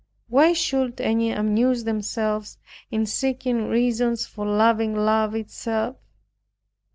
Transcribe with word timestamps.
Why 0.29 0.53
should 0.53 0.99
any 0.99 1.29
amuse 1.31 1.83
themselves, 1.83 2.57
in 2.89 3.05
seeking 3.05 3.67
reasons 3.67 4.25
for 4.25 4.47
loving 4.47 4.95
Love 4.95 5.35
itself? 5.35 5.97